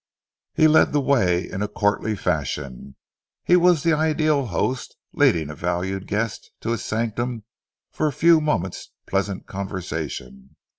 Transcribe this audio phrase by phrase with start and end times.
[0.55, 2.95] He led the way in courtly fashion.
[3.43, 7.43] He was the ideal host leading a valued guest to his sanctum
[7.91, 10.55] for a few moments' pleasant conversation.